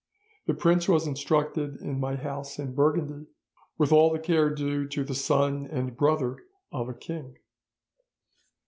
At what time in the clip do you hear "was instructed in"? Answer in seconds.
0.89-1.99